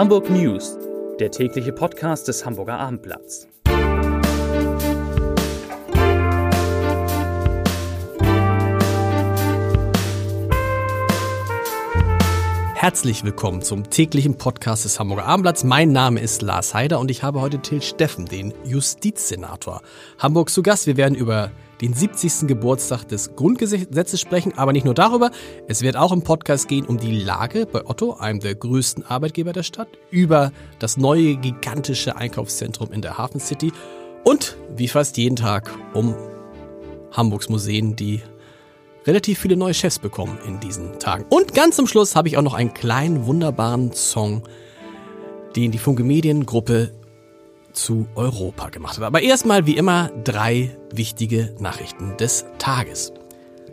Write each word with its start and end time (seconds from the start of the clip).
Hamburg 0.00 0.30
News, 0.30 0.78
der 1.18 1.30
tägliche 1.30 1.74
Podcast 1.74 2.26
des 2.26 2.46
Hamburger 2.46 2.78
Abendblatts. 2.78 3.46
Herzlich 12.74 13.24
willkommen 13.24 13.60
zum 13.60 13.90
täglichen 13.90 14.38
Podcast 14.38 14.86
des 14.86 14.98
Hamburger 14.98 15.26
Abendblatts. 15.26 15.64
Mein 15.64 15.92
Name 15.92 16.20
ist 16.20 16.40
Lars 16.40 16.72
Heider 16.72 16.98
und 16.98 17.10
ich 17.10 17.22
habe 17.22 17.42
heute 17.42 17.58
Till 17.58 17.82
Steffen, 17.82 18.24
den 18.24 18.54
Justizsenator, 18.64 19.82
Hamburg 20.18 20.48
zu 20.48 20.62
Gast. 20.62 20.86
Wir 20.86 20.96
werden 20.96 21.14
über 21.14 21.50
den 21.80 21.94
70. 21.94 22.46
Geburtstag 22.46 23.04
des 23.04 23.36
Grundgesetzes 23.36 24.20
sprechen, 24.20 24.52
aber 24.56 24.72
nicht 24.72 24.84
nur 24.84 24.94
darüber. 24.94 25.30
Es 25.66 25.82
wird 25.82 25.96
auch 25.96 26.12
im 26.12 26.22
Podcast 26.22 26.68
gehen 26.68 26.84
um 26.84 26.98
die 26.98 27.20
Lage 27.20 27.66
bei 27.66 27.86
Otto, 27.86 28.14
einem 28.14 28.40
der 28.40 28.54
größten 28.54 29.06
Arbeitgeber 29.06 29.52
der 29.52 29.62
Stadt, 29.62 29.88
über 30.10 30.52
das 30.78 30.96
neue 30.96 31.36
gigantische 31.36 32.16
Einkaufszentrum 32.16 32.92
in 32.92 33.02
der 33.02 33.18
Hafen 33.18 33.40
City 33.40 33.72
und 34.24 34.56
wie 34.76 34.88
fast 34.88 35.16
jeden 35.16 35.36
Tag 35.36 35.70
um 35.94 36.14
Hamburgs 37.12 37.48
Museen, 37.48 37.96
die 37.96 38.20
relativ 39.06 39.38
viele 39.38 39.56
neue 39.56 39.74
Chefs 39.74 39.98
bekommen 39.98 40.38
in 40.46 40.60
diesen 40.60 40.98
Tagen. 40.98 41.24
Und 41.30 41.54
ganz 41.54 41.76
zum 41.76 41.86
Schluss 41.86 42.14
habe 42.14 42.28
ich 42.28 42.36
auch 42.36 42.42
noch 42.42 42.54
einen 42.54 42.74
kleinen, 42.74 43.26
wunderbaren 43.26 43.92
Song, 43.92 44.42
den 45.56 45.72
die 45.72 45.78
Funke 45.78 46.04
Mediengruppe 46.04 46.92
zu 47.72 48.06
Europa 48.14 48.68
gemacht 48.68 48.98
hat. 48.98 49.04
Aber 49.04 49.22
erstmal 49.22 49.66
wie 49.66 49.76
immer 49.76 50.10
drei 50.24 50.76
wichtige 50.92 51.54
Nachrichten 51.58 52.16
des 52.16 52.44
Tages. 52.58 53.12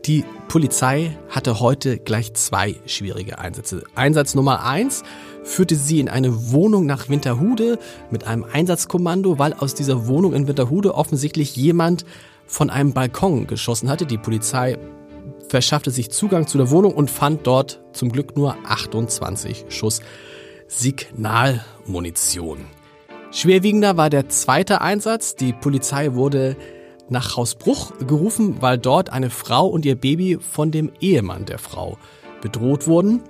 Die 0.06 0.24
Polizei 0.48 1.18
hatte 1.30 1.60
heute 1.60 1.98
gleich 1.98 2.34
zwei 2.34 2.76
schwierige 2.86 3.40
Einsätze. 3.40 3.84
Einsatz 3.96 4.36
Nummer 4.36 4.64
eins 4.64 5.04
führte 5.44 5.76
sie 5.76 6.00
in 6.00 6.08
eine 6.08 6.52
Wohnung 6.52 6.86
nach 6.86 7.10
Winterhude 7.10 7.78
mit 8.10 8.26
einem 8.26 8.46
Einsatzkommando, 8.46 9.38
weil 9.38 9.54
aus 9.54 9.74
dieser 9.74 10.08
Wohnung 10.08 10.34
in 10.34 10.48
Winterhude 10.48 10.96
offensichtlich 10.96 11.56
jemand 11.56 12.06
von 12.46 12.70
einem 12.70 12.94
Balkon 12.94 13.48
geschossen 13.48 13.90
hatte. 13.90 14.06
Die 14.06 14.18
Polizei 14.18 14.78
verschaffte 15.50 15.92
sich 15.92 16.10
Zugang 16.12 16.48
zu 16.48 16.58
der 16.58 16.70
Wohnung 16.70 16.94
und 16.94 17.12
fand 17.12 17.46
dort 17.46 17.82
zum 17.92 18.10
Glück 18.10 18.38
nur 18.38 18.56
28 18.66 19.66
Schuss 19.70 20.02
Signalmunition. 20.68 22.60
Schwerwiegender 23.32 23.98
war 23.98 24.10
der 24.10 24.30
zweite 24.30 24.80
Einsatz. 24.82 25.36
Die 25.36 25.54
Polizei 25.54 26.14
wurde 26.14 26.56
nach 27.10 27.38
Hausbruch 27.38 27.94
gerufen, 28.06 28.58
weil 28.62 28.78
dort 28.78 29.12
eine 29.12 29.30
Frau 29.30 29.68
und 29.68 29.86
ihr 29.86 29.96
Baby 29.96 30.38
von 30.40 30.72
dem 30.72 30.92
Ehemann 31.00 31.46
der 31.46 31.60
Frau 31.60 31.98
bedroht 32.42 32.88
wurden. 32.88 33.22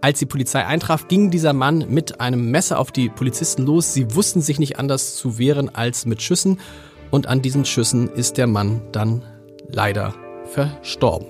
Als 0.00 0.18
die 0.18 0.26
Polizei 0.26 0.66
eintraf, 0.66 1.06
ging 1.06 1.30
dieser 1.30 1.52
Mann 1.52 1.86
mit 1.88 2.20
einem 2.20 2.50
Messer 2.50 2.80
auf 2.80 2.90
die 2.90 3.08
Polizisten 3.08 3.64
los. 3.64 3.94
Sie 3.94 4.14
wussten 4.14 4.40
sich 4.40 4.58
nicht 4.58 4.78
anders 4.78 5.14
zu 5.14 5.38
wehren 5.38 5.72
als 5.72 6.06
mit 6.06 6.20
Schüssen. 6.22 6.58
Und 7.12 7.28
an 7.28 7.40
diesen 7.40 7.64
Schüssen 7.64 8.08
ist 8.08 8.36
der 8.36 8.48
Mann 8.48 8.82
dann 8.90 9.22
leider 9.68 10.14
verstorben. 10.46 11.28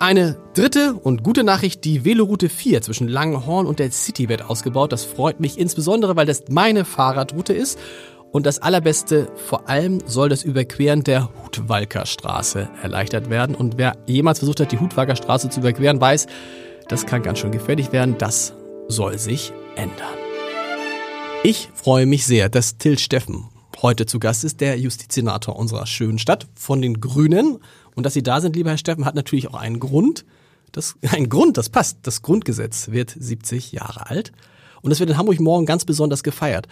Eine 0.00 0.36
dritte 0.54 0.94
und 0.94 1.22
gute 1.22 1.44
Nachricht, 1.44 1.84
die 1.84 2.04
Veloroute 2.04 2.48
4 2.48 2.82
zwischen 2.82 3.06
Langenhorn 3.06 3.66
und 3.66 3.78
der 3.78 3.92
City 3.92 4.28
wird 4.28 4.50
ausgebaut. 4.50 4.90
Das 4.90 5.04
freut 5.04 5.38
mich 5.38 5.56
insbesondere, 5.56 6.16
weil 6.16 6.26
das 6.26 6.42
meine 6.48 6.84
Fahrradroute 6.84 7.52
ist. 7.52 7.78
Und 8.32 8.46
das 8.46 8.60
Allerbeste, 8.60 9.30
vor 9.36 9.68
allem 9.68 9.98
soll 10.06 10.30
das 10.30 10.42
Überqueren 10.42 11.04
der 11.04 11.28
Hutwalker 11.44 12.06
Straße 12.06 12.70
erleichtert 12.82 13.28
werden. 13.28 13.54
Und 13.54 13.76
wer 13.76 13.94
jemals 14.06 14.38
versucht 14.38 14.60
hat, 14.60 14.72
die 14.72 14.80
Hutwalker 14.80 15.16
Straße 15.16 15.50
zu 15.50 15.60
überqueren, 15.60 16.00
weiß, 16.00 16.26
das 16.88 17.04
kann 17.04 17.22
ganz 17.22 17.40
schön 17.40 17.52
gefährlich 17.52 17.92
werden. 17.92 18.16
Das 18.16 18.54
soll 18.88 19.18
sich 19.18 19.52
ändern. 19.76 20.16
Ich 21.44 21.68
freue 21.74 22.06
mich 22.06 22.24
sehr, 22.24 22.48
dass 22.48 22.78
Till 22.78 22.98
Steffen 22.98 23.48
heute 23.82 24.06
zu 24.06 24.18
Gast 24.18 24.44
ist, 24.44 24.62
der 24.62 24.78
Justizsenator 24.78 25.56
unserer 25.56 25.84
schönen 25.86 26.18
Stadt 26.18 26.46
von 26.54 26.80
den 26.80 27.02
Grünen. 27.02 27.58
Und 27.94 28.06
dass 28.06 28.14
Sie 28.14 28.22
da 28.22 28.40
sind, 28.40 28.56
lieber 28.56 28.70
Herr 28.70 28.78
Steffen, 28.78 29.04
hat 29.04 29.14
natürlich 29.14 29.48
auch 29.48 29.60
einen 29.60 29.78
Grund. 29.78 30.24
Das, 30.72 30.96
ein 31.10 31.28
Grund, 31.28 31.58
das 31.58 31.68
passt. 31.68 31.98
Das 32.04 32.22
Grundgesetz 32.22 32.92
wird 32.92 33.14
70 33.14 33.72
Jahre 33.72 34.08
alt. 34.08 34.32
Und 34.80 34.88
das 34.88 35.00
wird 35.00 35.10
in 35.10 35.18
Hamburg 35.18 35.38
morgen 35.38 35.66
ganz 35.66 35.84
besonders 35.84 36.22
gefeiert. 36.22 36.66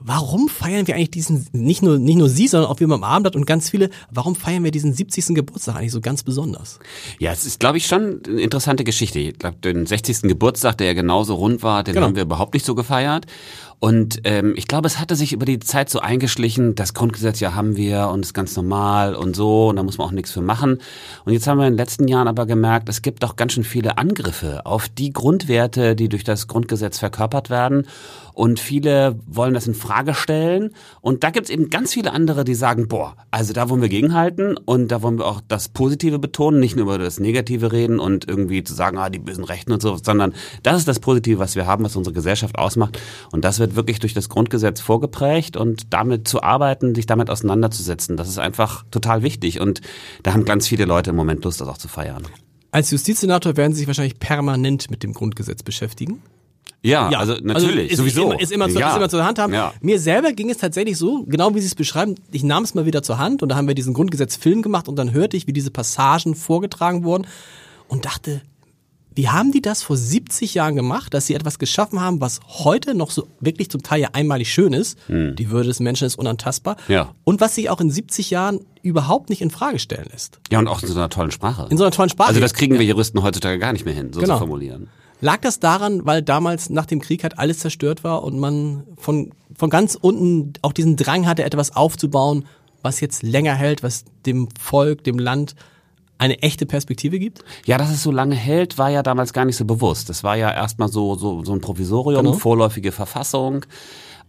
Warum 0.00 0.48
feiern 0.48 0.86
wir 0.86 0.94
eigentlich 0.94 1.10
diesen, 1.10 1.46
nicht 1.52 1.82
nur, 1.82 1.98
nicht 1.98 2.16
nur 2.16 2.28
Sie, 2.28 2.48
sondern 2.48 2.70
auch 2.70 2.80
wir 2.80 2.88
beim 2.88 3.04
Abendblatt 3.04 3.36
und 3.36 3.46
ganz 3.46 3.68
viele, 3.68 3.90
warum 4.10 4.34
feiern 4.34 4.64
wir 4.64 4.70
diesen 4.70 4.94
70. 4.94 5.34
Geburtstag 5.34 5.76
eigentlich 5.76 5.92
so 5.92 6.00
ganz 6.00 6.22
besonders? 6.22 6.78
Ja, 7.18 7.32
es 7.32 7.44
ist, 7.44 7.60
glaube 7.60 7.78
ich, 7.78 7.86
schon 7.86 8.22
eine 8.26 8.40
interessante 8.40 8.84
Geschichte. 8.84 9.18
Ich 9.18 9.38
glaube, 9.38 9.58
den 9.58 9.86
60. 9.86 10.22
Geburtstag, 10.22 10.78
der 10.78 10.88
ja 10.88 10.92
genauso 10.94 11.34
rund 11.34 11.62
war, 11.62 11.84
den 11.84 11.94
genau. 11.94 12.06
haben 12.06 12.16
wir 12.16 12.22
überhaupt 12.22 12.54
nicht 12.54 12.64
so 12.64 12.74
gefeiert. 12.74 13.26
Und 13.80 14.20
ähm, 14.24 14.52
ich 14.56 14.68
glaube, 14.68 14.86
es 14.86 14.98
hatte 14.98 15.16
sich 15.16 15.32
über 15.32 15.46
die 15.46 15.58
Zeit 15.58 15.88
so 15.88 16.00
eingeschlichen, 16.00 16.74
das 16.74 16.92
Grundgesetz 16.92 17.40
ja 17.40 17.54
haben 17.54 17.76
wir 17.76 18.08
und 18.08 18.20
ist 18.20 18.34
ganz 18.34 18.54
normal 18.54 19.14
und 19.14 19.34
so 19.34 19.70
und 19.70 19.76
da 19.76 19.82
muss 19.82 19.96
man 19.96 20.06
auch 20.06 20.12
nichts 20.12 20.30
für 20.30 20.42
machen. 20.42 20.78
Und 21.24 21.32
jetzt 21.32 21.46
haben 21.46 21.56
wir 21.56 21.66
in 21.66 21.72
den 21.72 21.78
letzten 21.78 22.06
Jahren 22.06 22.28
aber 22.28 22.44
gemerkt, 22.44 22.90
es 22.90 23.00
gibt 23.00 23.22
doch 23.22 23.36
ganz 23.36 23.54
schön 23.54 23.64
viele 23.64 23.96
Angriffe 23.96 24.66
auf 24.66 24.90
die 24.90 25.14
Grundwerte, 25.14 25.96
die 25.96 26.10
durch 26.10 26.24
das 26.24 26.46
Grundgesetz 26.46 26.98
verkörpert 26.98 27.48
werden. 27.48 27.86
Und 28.34 28.60
viele 28.60 29.18
wollen 29.26 29.54
das 29.54 29.66
in 29.66 29.74
Frage 29.74 30.14
stellen. 30.14 30.70
Und 31.00 31.24
da 31.24 31.30
gibt 31.30 31.46
es 31.46 31.50
eben 31.50 31.68
ganz 31.68 31.92
viele 31.92 32.12
andere, 32.12 32.44
die 32.44 32.54
sagen, 32.54 32.88
boah, 32.88 33.16
also 33.30 33.52
da 33.52 33.68
wollen 33.68 33.82
wir 33.82 33.88
gegenhalten 33.88 34.56
und 34.56 34.88
da 34.88 35.02
wollen 35.02 35.18
wir 35.18 35.26
auch 35.26 35.40
das 35.46 35.68
Positive 35.68 36.18
betonen, 36.18 36.60
nicht 36.60 36.76
nur 36.76 36.84
über 36.84 36.98
das 36.98 37.20
Negative 37.20 37.72
reden 37.72 37.98
und 37.98 38.28
irgendwie 38.28 38.62
zu 38.62 38.72
sagen, 38.72 38.98
ah, 38.98 39.10
die 39.10 39.18
bösen 39.18 39.44
Rechten 39.44 39.72
und 39.72 39.82
so, 39.82 39.98
sondern 40.02 40.32
das 40.62 40.78
ist 40.78 40.88
das 40.88 41.00
Positive, 41.00 41.38
was 41.38 41.56
wir 41.56 41.66
haben, 41.66 41.84
was 41.84 41.96
unsere 41.96 42.14
Gesellschaft 42.14 42.56
ausmacht. 42.56 42.98
Und 43.30 43.44
das 43.44 43.58
wird 43.58 43.69
wird 43.76 43.86
wirklich 43.86 44.00
durch 44.00 44.14
das 44.14 44.28
Grundgesetz 44.28 44.80
vorgeprägt 44.80 45.56
und 45.56 45.92
damit 45.92 46.28
zu 46.28 46.42
arbeiten, 46.42 46.94
sich 46.94 47.06
damit 47.06 47.30
auseinanderzusetzen, 47.30 48.16
das 48.16 48.28
ist 48.28 48.38
einfach 48.38 48.84
total 48.90 49.22
wichtig 49.22 49.60
und 49.60 49.80
da 50.22 50.32
haben 50.32 50.44
ganz 50.44 50.68
viele 50.68 50.84
Leute 50.84 51.10
im 51.10 51.16
Moment 51.16 51.44
Lust, 51.44 51.60
das 51.60 51.68
auch 51.68 51.78
zu 51.78 51.88
feiern. 51.88 52.26
Als 52.72 52.90
Justizsenator 52.90 53.56
werden 53.56 53.72
Sie 53.72 53.80
sich 53.80 53.86
wahrscheinlich 53.86 54.18
permanent 54.20 54.90
mit 54.90 55.02
dem 55.02 55.12
Grundgesetz 55.12 55.62
beschäftigen. 55.62 56.22
Ja, 56.82 57.10
ja, 57.10 57.18
also, 57.18 57.34
also 57.34 57.44
natürlich, 57.44 57.90
also 57.90 58.04
ist, 58.04 58.14
sowieso. 58.14 58.32
Ist 58.38 58.52
immer, 58.52 58.66
ist, 58.66 58.72
immer, 58.72 58.80
ja. 58.80 58.90
ist 58.90 58.96
immer 58.96 59.08
zur 59.08 59.24
Hand 59.24 59.38
haben. 59.38 59.52
Ja. 59.52 59.74
Mir 59.82 59.98
selber 59.98 60.32
ging 60.32 60.48
es 60.48 60.56
tatsächlich 60.56 60.96
so, 60.96 61.24
genau 61.26 61.54
wie 61.54 61.60
Sie 61.60 61.66
es 61.66 61.74
beschreiben, 61.74 62.14
ich 62.32 62.42
nahm 62.42 62.62
es 62.62 62.74
mal 62.74 62.86
wieder 62.86 63.02
zur 63.02 63.18
Hand 63.18 63.42
und 63.42 63.50
da 63.50 63.56
haben 63.56 63.68
wir 63.68 63.74
diesen 63.74 63.92
Grundgesetzfilm 63.92 64.62
gemacht 64.62 64.88
und 64.88 64.96
dann 64.96 65.12
hörte 65.12 65.36
ich, 65.36 65.46
wie 65.46 65.52
diese 65.52 65.70
Passagen 65.70 66.34
vorgetragen 66.34 67.04
wurden 67.04 67.26
und 67.88 68.06
dachte, 68.06 68.40
wie 69.14 69.28
haben 69.28 69.52
die 69.52 69.60
das 69.60 69.82
vor 69.82 69.96
70 69.96 70.54
Jahren 70.54 70.76
gemacht, 70.76 71.12
dass 71.14 71.26
sie 71.26 71.34
etwas 71.34 71.58
geschaffen 71.58 72.00
haben, 72.00 72.20
was 72.20 72.40
heute 72.46 72.94
noch 72.94 73.10
so 73.10 73.26
wirklich 73.40 73.70
zum 73.70 73.82
Teil 73.82 74.00
ja 74.00 74.08
einmalig 74.12 74.52
schön 74.52 74.72
ist? 74.72 74.98
Hm. 75.06 75.34
Die 75.36 75.50
Würde 75.50 75.68
des 75.68 75.80
Menschen 75.80 76.06
ist 76.06 76.16
unantastbar. 76.16 76.76
Ja. 76.88 77.14
Und 77.24 77.40
was 77.40 77.56
sich 77.56 77.70
auch 77.70 77.80
in 77.80 77.90
70 77.90 78.30
Jahren 78.30 78.60
überhaupt 78.82 79.28
nicht 79.28 79.42
in 79.42 79.50
Frage 79.50 79.78
stellen 79.78 80.06
lässt. 80.10 80.38
Ja, 80.50 80.58
und 80.58 80.68
auch 80.68 80.82
in 80.82 80.88
so 80.88 80.94
einer 80.94 81.10
tollen 81.10 81.32
Sprache. 81.32 81.66
In 81.70 81.76
so 81.76 81.84
einer 81.84 81.90
tollen 81.90 82.08
Sprache. 82.08 82.28
Also 82.28 82.40
das 82.40 82.54
kriegen 82.54 82.78
wir 82.78 82.84
Juristen 82.84 83.22
heutzutage 83.22 83.58
gar 83.58 83.72
nicht 83.72 83.84
mehr 83.84 83.94
hin, 83.94 84.12
so 84.12 84.20
genau. 84.20 84.34
zu 84.34 84.40
formulieren. 84.40 84.88
Lag 85.20 85.40
das 85.42 85.60
daran, 85.60 86.06
weil 86.06 86.22
damals 86.22 86.70
nach 86.70 86.86
dem 86.86 87.00
Krieg 87.00 87.22
halt 87.24 87.38
alles 87.38 87.58
zerstört 87.58 88.04
war 88.04 88.22
und 88.22 88.38
man 88.38 88.84
von, 88.96 89.32
von 89.54 89.68
ganz 89.68 89.98
unten 90.00 90.54
auch 90.62 90.72
diesen 90.72 90.96
Drang 90.96 91.26
hatte, 91.26 91.44
etwas 91.44 91.76
aufzubauen, 91.76 92.46
was 92.80 93.00
jetzt 93.00 93.22
länger 93.22 93.54
hält, 93.54 93.82
was 93.82 94.04
dem 94.24 94.48
Volk, 94.58 95.04
dem 95.04 95.18
Land 95.18 95.56
eine 96.20 96.42
echte 96.42 96.66
Perspektive 96.66 97.18
gibt? 97.18 97.42
Ja, 97.64 97.78
dass 97.78 97.90
es 97.90 98.02
so 98.02 98.12
lange 98.12 98.34
hält, 98.34 98.76
war 98.76 98.90
ja 98.90 99.02
damals 99.02 99.32
gar 99.32 99.46
nicht 99.46 99.56
so 99.56 99.64
bewusst. 99.64 100.10
Das 100.10 100.22
war 100.22 100.36
ja 100.36 100.52
erstmal 100.52 100.88
so, 100.88 101.14
so, 101.14 101.44
so 101.44 101.52
ein 101.52 101.62
Provisorium, 101.62 102.24
genau. 102.24 102.36
vorläufige 102.36 102.92
Verfassung. 102.92 103.64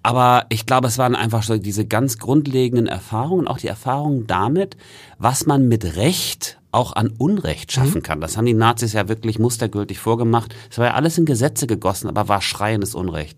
Aber 0.03 0.45
ich 0.49 0.65
glaube, 0.65 0.87
es 0.87 0.97
waren 0.97 1.15
einfach 1.15 1.43
so 1.43 1.57
diese 1.57 1.85
ganz 1.85 2.17
grundlegenden 2.17 2.87
Erfahrungen, 2.87 3.47
auch 3.47 3.59
die 3.59 3.67
Erfahrungen 3.67 4.25
damit, 4.25 4.77
was 5.19 5.45
man 5.45 5.67
mit 5.67 5.95
Recht 5.95 6.57
auch 6.71 6.93
an 6.93 7.11
Unrecht 7.17 7.71
schaffen 7.71 7.99
mhm. 7.99 8.03
kann. 8.03 8.21
Das 8.21 8.37
haben 8.37 8.45
die 8.45 8.53
Nazis 8.53 8.93
ja 8.93 9.09
wirklich 9.09 9.39
mustergültig 9.39 9.99
vorgemacht. 9.99 10.55
Es 10.69 10.77
war 10.77 10.87
ja 10.87 10.93
alles 10.93 11.17
in 11.17 11.25
Gesetze 11.25 11.67
gegossen, 11.67 12.07
aber 12.07 12.29
war 12.29 12.41
schreiendes 12.41 12.95
Unrecht. 12.95 13.37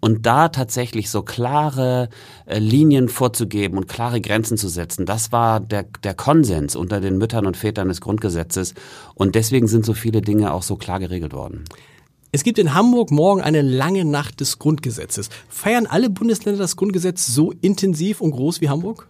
Und 0.00 0.26
da 0.26 0.48
tatsächlich 0.48 1.08
so 1.08 1.22
klare 1.22 2.08
äh, 2.44 2.58
Linien 2.58 3.08
vorzugeben 3.08 3.78
und 3.78 3.86
klare 3.86 4.20
Grenzen 4.20 4.58
zu 4.58 4.68
setzen, 4.68 5.06
das 5.06 5.30
war 5.30 5.60
der, 5.60 5.84
der 6.02 6.14
Konsens 6.14 6.74
unter 6.74 7.00
den 7.00 7.18
Müttern 7.18 7.46
und 7.46 7.56
Vätern 7.56 7.88
des 7.88 8.00
Grundgesetzes. 8.00 8.74
Und 9.14 9.36
deswegen 9.36 9.68
sind 9.68 9.86
so 9.86 9.94
viele 9.94 10.20
Dinge 10.20 10.52
auch 10.52 10.64
so 10.64 10.74
klar 10.74 10.98
geregelt 10.98 11.32
worden. 11.32 11.64
Es 12.34 12.44
gibt 12.44 12.58
in 12.58 12.72
Hamburg 12.72 13.10
morgen 13.10 13.42
eine 13.42 13.60
lange 13.60 14.06
Nacht 14.06 14.40
des 14.40 14.58
Grundgesetzes. 14.58 15.28
Feiern 15.50 15.84
alle 15.84 16.08
Bundesländer 16.08 16.58
das 16.58 16.76
Grundgesetz 16.76 17.26
so 17.26 17.52
intensiv 17.60 18.22
und 18.22 18.30
groß 18.30 18.62
wie 18.62 18.70
Hamburg? 18.70 19.06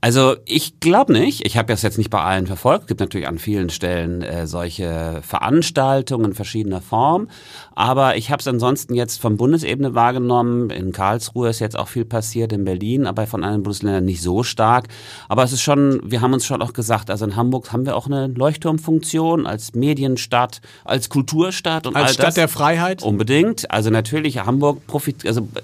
Also 0.00 0.36
ich 0.44 0.80
glaube 0.80 1.12
nicht. 1.12 1.46
Ich 1.46 1.56
habe 1.56 1.68
das 1.68 1.82
jetzt 1.82 1.98
nicht 1.98 2.10
bei 2.10 2.20
allen 2.20 2.46
verfolgt. 2.46 2.82
Es 2.82 2.88
gibt 2.88 3.00
natürlich 3.00 3.28
an 3.28 3.38
vielen 3.38 3.70
Stellen 3.70 4.22
äh, 4.22 4.46
solche 4.46 5.20
Veranstaltungen 5.22 6.26
in 6.26 6.34
verschiedener 6.34 6.80
Form. 6.80 7.28
Aber 7.74 8.16
ich 8.16 8.30
habe 8.30 8.40
es 8.40 8.48
ansonsten 8.48 8.94
jetzt 8.94 9.20
von 9.20 9.36
Bundesebene 9.36 9.94
wahrgenommen. 9.94 10.70
In 10.70 10.92
Karlsruhe 10.92 11.48
ist 11.48 11.60
jetzt 11.60 11.78
auch 11.78 11.88
viel 11.88 12.04
passiert, 12.04 12.52
in 12.52 12.64
Berlin, 12.64 13.06
aber 13.06 13.26
von 13.26 13.44
anderen 13.44 13.62
Bundesländern 13.62 14.04
nicht 14.04 14.20
so 14.22 14.42
stark. 14.42 14.88
Aber 15.28 15.42
es 15.44 15.52
ist 15.52 15.62
schon, 15.62 16.00
wir 16.04 16.20
haben 16.20 16.32
uns 16.34 16.44
schon 16.44 16.60
auch 16.62 16.72
gesagt, 16.72 17.10
also 17.10 17.24
in 17.24 17.36
Hamburg 17.36 17.72
haben 17.72 17.86
wir 17.86 17.96
auch 17.96 18.06
eine 18.06 18.26
Leuchtturmfunktion 18.26 19.46
als 19.46 19.74
Medienstadt, 19.74 20.60
als 20.84 21.08
Kulturstadt 21.08 21.86
und 21.86 21.96
als 21.96 22.08
all 22.08 22.12
Stadt 22.14 22.26
das. 22.28 22.34
der 22.34 22.48
Freiheit. 22.48 23.02
Unbedingt. 23.02 23.70
Also 23.70 23.90
natürlich, 23.90 24.38
Hamburg 24.44 24.86
profit, 24.86 25.26
also 25.26 25.42
äh, 25.54 25.60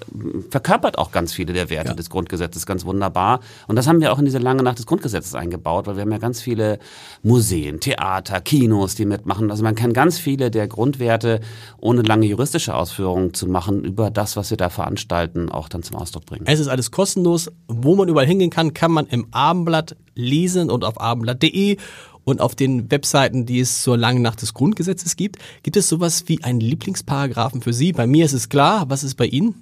verkörpert 0.49 0.97
auch 0.97 1.11
ganz 1.11 1.33
viele 1.33 1.53
der 1.53 1.69
Werte 1.69 1.89
Ja. 1.89 1.93
des 1.95 2.09
Grundgesetzes 2.09 2.65
ganz 2.65 2.85
wunderbar. 2.85 3.39
Und 3.67 3.75
das 3.75 3.87
haben 3.89 3.99
wir 3.99 4.13
auch 4.13 4.19
in 4.19 4.25
diese 4.25 4.37
lange 4.37 4.63
Nacht 4.63 4.79
des 4.79 4.85
Grundgesetzes 4.85 5.35
eingebaut, 5.35 5.87
weil 5.87 5.95
wir 5.95 6.03
haben 6.03 6.11
ja 6.11 6.17
ganz 6.17 6.41
viele 6.41 6.79
Museen, 7.23 7.79
Theater, 7.79 8.39
Kinos, 8.39 8.95
die 8.95 9.05
mitmachen. 9.05 9.51
Also 9.51 9.63
man 9.63 9.75
kann 9.75 9.91
ganz 9.91 10.17
viele 10.17 10.51
der 10.51 10.67
Grundwerte, 10.67 11.41
ohne 11.79 12.03
lange 12.03 12.27
juristische 12.27 12.75
Ausführungen 12.75 13.33
zu 13.33 13.47
machen, 13.47 13.83
über 13.83 14.11
das, 14.11 14.37
was 14.37 14.49
wir 14.49 14.57
da 14.57 14.69
veranstalten, 14.69 15.49
auch 15.49 15.67
dann 15.67 15.83
zum 15.83 15.97
Ausdruck 15.97 16.25
bringen. 16.25 16.45
Es 16.47 16.59
ist 16.59 16.67
alles 16.69 16.91
kostenlos. 16.91 17.51
Wo 17.67 17.95
man 17.95 18.07
überall 18.07 18.27
hingehen 18.27 18.51
kann, 18.51 18.73
kann 18.73 18.91
man 18.91 19.07
im 19.07 19.27
Abendblatt 19.31 19.97
lesen 20.15 20.69
und 20.69 20.85
auf 20.85 21.01
abendblatt.de 21.01 21.77
und 22.23 22.41
auf 22.41 22.55
den 22.55 22.91
Webseiten, 22.91 23.45
die 23.45 23.59
es 23.59 23.81
zur 23.81 23.97
langen 23.97 24.21
Nacht 24.21 24.41
des 24.41 24.53
Grundgesetzes 24.53 25.15
gibt. 25.15 25.37
Gibt 25.63 25.77
es 25.77 25.89
sowas 25.89 26.23
wie 26.27 26.43
einen 26.43 26.59
Lieblingsparagraphen 26.59 27.61
für 27.61 27.73
Sie? 27.73 27.91
Bei 27.91 28.07
mir 28.07 28.25
ist 28.25 28.33
es 28.33 28.49
klar. 28.49 28.85
Was 28.89 29.03
ist 29.03 29.15
bei 29.15 29.25
Ihnen? 29.25 29.55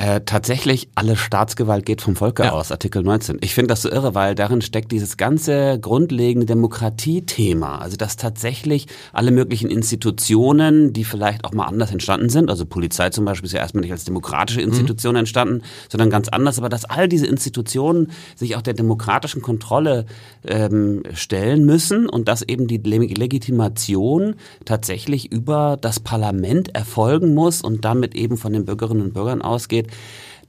Äh, 0.00 0.20
tatsächlich, 0.24 0.88
alle 0.94 1.16
Staatsgewalt 1.16 1.84
geht 1.84 2.00
vom 2.02 2.14
Volke 2.14 2.44
Ja. 2.44 2.52
aus, 2.52 2.70
Artikel 2.70 3.02
19. 3.02 3.38
Ich 3.40 3.52
finde 3.52 3.68
das 3.68 3.82
so 3.82 3.90
irre, 3.90 4.14
weil 4.14 4.36
darin 4.36 4.62
steckt 4.62 4.92
dieses 4.92 5.16
ganze 5.16 5.80
grundlegende 5.80 6.46
Demokratiethema. 6.46 7.78
Also 7.78 7.96
dass 7.96 8.16
tatsächlich 8.16 8.86
alle 9.12 9.32
möglichen 9.32 9.70
Institutionen, 9.70 10.92
die 10.92 11.02
vielleicht 11.02 11.44
auch 11.44 11.52
mal 11.52 11.64
anders 11.66 11.90
entstanden 11.90 12.28
sind, 12.28 12.48
also 12.48 12.64
Polizei 12.64 13.10
zum 13.10 13.24
Beispiel 13.24 13.46
ist 13.46 13.54
ja 13.54 13.58
erstmal 13.58 13.82
nicht 13.82 13.90
als 13.90 14.04
demokratische 14.04 14.60
Institution 14.60 15.16
entstanden, 15.16 15.62
sondern 15.90 16.10
ganz 16.10 16.28
anders, 16.28 16.58
aber 16.58 16.68
dass 16.68 16.84
all 16.84 17.08
diese 17.08 17.26
Institutionen 17.26 18.12
sich 18.36 18.54
auch 18.54 18.62
der 18.62 18.74
demokratischen 18.74 19.42
Kontrolle 19.42 20.06
ähm, 20.46 21.02
stellen 21.12 21.64
müssen 21.64 22.08
und 22.08 22.28
dass 22.28 22.42
eben 22.42 22.68
die 22.68 22.78
Le- 22.78 22.98
Legitimation 23.06 24.36
tatsächlich 24.64 25.32
über 25.32 25.76
das 25.80 25.98
Parlament 25.98 26.74
erfolgen 26.74 27.34
muss 27.34 27.62
und 27.62 27.84
damit 27.84 28.14
eben 28.14 28.36
von 28.36 28.52
den 28.52 28.64
Bürgerinnen 28.64 29.02
und 29.02 29.14
Bürgern 29.14 29.42
ausgeht. 29.42 29.87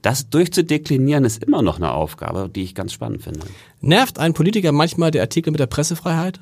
Das 0.02 0.30
durchzudeklinieren 0.30 1.24
ist 1.24 1.44
immer 1.44 1.62
noch 1.62 1.76
eine 1.76 1.92
Aufgabe, 1.92 2.48
die 2.48 2.62
ich 2.62 2.74
ganz 2.74 2.92
spannend 2.92 3.22
finde. 3.22 3.40
Nervt 3.80 4.18
ein 4.18 4.32
Politiker 4.32 4.72
manchmal 4.72 5.10
der 5.10 5.22
Artikel 5.22 5.50
mit 5.50 5.60
der 5.60 5.66
Pressefreiheit? 5.66 6.40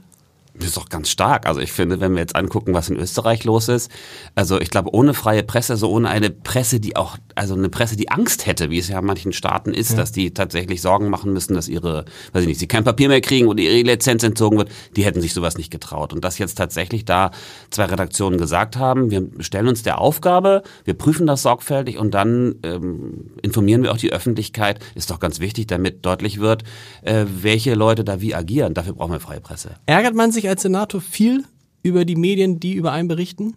Das 0.55 0.69
ist 0.69 0.77
doch 0.77 0.89
ganz 0.89 1.09
stark. 1.09 1.47
Also 1.47 1.61
ich 1.61 1.73
finde, 1.73 2.01
wenn 2.01 2.13
wir 2.13 2.21
jetzt 2.21 2.37
angucken, 2.37 2.75
was 2.75 2.89
in 2.89 2.97
Österreich 2.97 3.45
los 3.45 3.69
ist, 3.69 3.91
also 4.35 4.61
ich 4.61 4.71
glaube, 4.71 4.93
ohne 4.93 5.15
freie 5.15 5.43
Presse, 5.43 5.77
so 5.77 5.91
ohne 5.91 6.09
eine 6.09 6.31
Presse, 6.31 6.81
die 6.81 6.97
auch, 6.97 7.17
also 7.39 7.55
eine 7.55 7.69
Presse, 7.69 7.97
die 7.97 8.11
Angst 8.11 8.47
hätte, 8.47 8.71
wie 8.71 8.79
es 8.79 8.89
ja 8.89 8.99
in 8.99 9.05
manchen 9.05 9.33
Staaten 9.33 9.73
ist, 9.73 9.97
dass 9.97 10.13
die 10.13 10.33
tatsächlich 10.33 10.83
Sorgen 10.83 11.09
machen 11.09 11.33
müssen, 11.33 11.55
dass 11.55 11.69
ihre, 11.69 12.05
weiß 12.33 12.43
ich 12.43 12.49
nicht, 12.49 12.61
sie 12.61 12.67
kein 12.67 12.85
Papier 12.85 13.09
mehr 13.09 13.21
kriegen 13.21 13.47
oder 13.47 13.63
ihre 13.63 13.83
Lizenz 13.83 14.23
entzogen 14.23 14.59
wird, 14.59 14.71
die 14.97 15.05
hätten 15.05 15.21
sich 15.21 15.33
sowas 15.33 15.57
nicht 15.57 15.71
getraut. 15.71 16.13
Und 16.13 16.25
dass 16.25 16.39
jetzt 16.39 16.57
tatsächlich 16.57 17.05
da 17.05 17.31
zwei 17.71 17.85
Redaktionen 17.85 18.39
gesagt 18.39 18.77
haben, 18.77 19.11
wir 19.11 19.29
stellen 19.41 19.69
uns 19.69 19.83
der 19.83 20.01
Aufgabe, 20.01 20.63
wir 20.85 20.95
prüfen 20.95 21.27
das 21.27 21.43
sorgfältig 21.43 21.99
und 21.99 22.13
dann 22.13 22.57
ähm, 22.63 23.31
informieren 23.43 23.83
wir 23.83 23.93
auch 23.93 23.99
die 23.99 24.13
Öffentlichkeit, 24.13 24.81
ist 24.95 25.11
doch 25.11 25.21
ganz 25.21 25.41
wichtig, 25.41 25.69
damit 25.69 26.05
deutlich 26.05 26.41
wird, 26.41 26.65
äh, 27.03 27.25
welche 27.29 27.75
Leute 27.75 28.05
da 28.05 28.21
wie 28.21 28.35
agieren. 28.35 28.75
Dafür 28.75 28.95
brauchen 28.95 29.13
wir 29.13 29.21
freie 29.21 29.41
Presse. 29.41 29.77
Ärgert 29.87 30.15
man 30.15 30.33
sich 30.33 30.49
als 30.49 30.63
Senator 30.63 31.01
viel 31.01 31.45
über 31.83 32.05
die 32.05 32.17
Medien, 32.17 32.61
die 32.61 32.75
über 32.75 32.93
einen 32.93 33.09
berichten? 33.09 33.55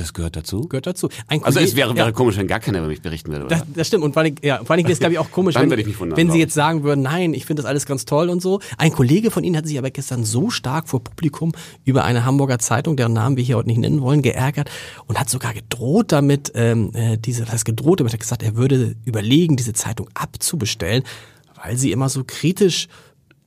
Das 0.00 0.14
gehört 0.14 0.34
dazu. 0.34 0.62
Gehört 0.62 0.86
dazu. 0.86 1.10
Ein 1.28 1.44
Also 1.44 1.60
es 1.60 1.76
wäre, 1.76 1.94
wäre 1.94 2.06
ja. 2.06 2.12
komisch, 2.12 2.38
wenn 2.38 2.46
gar 2.46 2.58
keiner 2.58 2.78
über 2.78 2.88
mich 2.88 3.02
berichten 3.02 3.30
würde, 3.30 3.44
oder? 3.44 3.56
Das, 3.56 3.66
das 3.74 3.86
stimmt. 3.86 4.02
Und 4.02 4.14
vor 4.14 4.22
allem, 4.22 4.34
ja, 4.42 4.64
vor 4.64 4.74
allem 4.74 4.86
ist 4.86 4.92
es, 4.92 4.98
glaube 4.98 5.12
ich, 5.12 5.18
auch 5.18 5.30
komisch, 5.30 5.56
wenn, 5.56 5.70
wundern, 5.70 6.16
wenn 6.16 6.30
Sie 6.30 6.38
jetzt 6.38 6.54
sagen 6.54 6.84
würden, 6.84 7.02
nein, 7.02 7.34
ich 7.34 7.44
finde 7.44 7.62
das 7.62 7.68
alles 7.68 7.84
ganz 7.84 8.06
toll 8.06 8.30
und 8.30 8.40
so. 8.40 8.60
Ein 8.78 8.92
Kollege 8.92 9.30
von 9.30 9.44
Ihnen 9.44 9.58
hat 9.58 9.66
sich 9.66 9.78
aber 9.78 9.90
gestern 9.90 10.24
so 10.24 10.48
stark 10.48 10.88
vor 10.88 11.04
Publikum 11.04 11.52
über 11.84 12.04
eine 12.04 12.24
Hamburger 12.24 12.58
Zeitung, 12.58 12.96
deren 12.96 13.12
Namen 13.12 13.36
wir 13.36 13.44
hier 13.44 13.58
heute 13.58 13.68
nicht 13.68 13.78
nennen 13.78 14.00
wollen, 14.00 14.22
geärgert 14.22 14.70
und 15.06 15.20
hat 15.20 15.28
sogar 15.28 15.52
gedroht 15.52 16.12
damit, 16.12 16.50
ähm, 16.54 16.92
äh, 16.94 17.18
diese, 17.18 17.46
heißt 17.46 17.66
gedroht 17.66 18.00
damit, 18.00 18.14
hat 18.14 18.20
gesagt, 18.20 18.42
er 18.42 18.56
würde 18.56 18.96
überlegen, 19.04 19.56
diese 19.56 19.74
Zeitung 19.74 20.08
abzubestellen, 20.14 21.02
weil 21.62 21.76
sie 21.76 21.92
immer 21.92 22.08
so 22.08 22.24
kritisch 22.26 22.88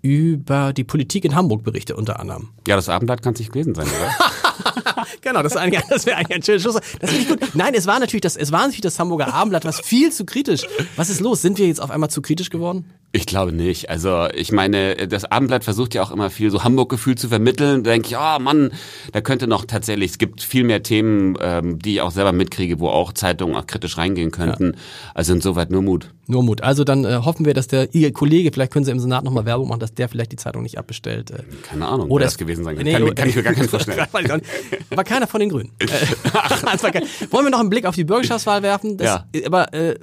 über 0.04 0.74
die 0.74 0.84
Politik 0.84 1.26
in 1.26 1.34
Hamburg 1.34 1.64
berichtet, 1.64 1.98
unter 1.98 2.20
anderem. 2.20 2.50
Ja, 2.68 2.76
das 2.76 2.90
Abendblatt 2.90 3.24
kann 3.24 3.34
es 3.34 3.40
nicht 3.40 3.52
gewesen 3.52 3.74
sein, 3.74 3.88
oder? 3.88 4.12
Genau, 5.22 5.42
das, 5.42 5.56
eigentlich, 5.56 5.82
das 5.90 6.06
wäre 6.06 6.18
eigentlich 6.18 6.36
ein 6.38 6.44
schöner 6.44 6.60
Schluss. 6.60 6.76
Das 7.00 7.10
finde 7.12 7.22
ich 7.24 7.28
gut. 7.30 7.56
Nein, 7.56 7.74
es 7.76 7.88
war 7.88 8.00
natürlich 8.00 8.22
das, 8.22 8.36
es 8.36 8.52
war 8.52 8.60
natürlich 8.62 8.82
das 8.82 9.00
Hamburger 9.00 9.34
Abendblatt, 9.34 9.64
was 9.66 9.80
viel 9.80 10.12
zu 10.12 10.26
kritisch. 10.26 10.62
Was 10.96 11.10
ist 11.10 11.22
los? 11.22 11.42
Sind 11.42 11.58
wir 11.58 11.68
jetzt 11.68 11.82
auf 11.82 11.92
einmal 11.92 12.10
zu 12.10 12.22
kritisch 12.22 12.50
geworden? 12.50 12.86
Ich 13.16 13.28
glaube 13.28 13.52
nicht. 13.54 13.90
Also 13.92 14.28
ich 14.34 14.52
meine, 14.52 14.96
das 15.08 15.24
Abendblatt 15.26 15.64
versucht 15.64 15.94
ja 15.94 16.02
auch 16.02 16.10
immer 16.12 16.30
viel 16.32 16.50
so 16.50 16.64
Hamburg-Gefühl 16.64 17.16
zu 17.16 17.30
vermitteln. 17.30 17.84
Da 17.84 17.92
denke 17.92 18.08
ich, 18.10 18.18
oh 18.18 18.40
Mann, 18.40 18.72
da 19.12 19.22
könnte 19.22 19.46
noch 19.48 19.66
tatsächlich, 19.66 20.12
es 20.12 20.18
gibt 20.18 20.42
viel 20.42 20.64
mehr 20.64 20.82
Themen, 20.82 21.38
ähm, 21.40 21.78
die 21.80 21.94
ich 21.96 22.02
auch 22.02 22.10
selber 22.12 22.32
mitkriege, 22.32 22.80
wo 22.80 22.90
auch 22.90 23.14
Zeitungen 23.14 23.56
auch 23.56 23.68
kritisch 23.68 23.98
reingehen 23.98 24.32
könnten. 24.32 24.76
Also 25.14 25.34
insoweit 25.34 25.70
nur 25.70 25.84
Mut. 25.84 26.10
Nur 26.26 26.42
Mut. 26.42 26.62
Also 26.62 26.84
dann 26.86 27.06
äh, 27.06 27.20
hoffen 27.24 27.46
wir, 27.46 27.54
dass 27.54 27.68
der 27.68 27.94
Ihr 27.94 28.12
Kollege, 28.14 28.50
vielleicht 28.52 28.72
können 28.74 28.86
Sie 28.86 28.92
im 28.92 29.00
Senat 29.00 29.24
nochmal 29.26 29.46
Werbung 29.46 29.68
machen, 29.68 29.82
dass 29.82 29.94
der 29.94 30.10
vielleicht 30.10 30.32
die 30.32 30.38
Zeitung 30.38 30.64
nicht 30.64 30.80
abbestellt. 30.80 31.30
Äh, 31.32 31.44
Keine 31.64 31.86
Ahnung, 31.88 32.10
Oder 32.10 32.26
es- 32.26 32.32
das 32.34 32.38
gewesen 32.40 32.64
sein 32.64 32.76
kann. 32.78 32.84
Nee, 32.86 32.94
kann, 32.94 33.14
kann 33.14 33.30
ich 33.30 33.36
mir 33.36 33.44
gar 33.44 33.54
keinen 33.54 33.70
vorstellen. 33.70 34.08
War 34.90 35.04
keiner 35.04 35.28
von 35.28 35.40
den 35.40 35.50
Grünen. 35.50 35.72
Äh, 35.80 35.88
Wollen 37.32 37.46
wir 37.46 37.50
noch 37.50 37.60
einen 37.60 37.70
Blick 37.70 37.86
auf 37.86 37.96
die 37.96 38.04
Bürgerschaftswahl 38.04 38.64
werfen? 38.64 38.98
Das, 38.98 39.06
Ja. 39.34 39.46
Aber 39.46 39.74
äh, 39.74 39.96